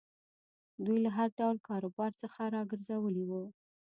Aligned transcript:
دوی 0.85 0.97
له 1.05 1.09
هر 1.17 1.29
ډول 1.39 1.57
کاروبار 1.69 2.11
څخه 2.21 2.41
را 2.53 2.61
ګرځولي 2.71 3.23
وو. 3.25 3.43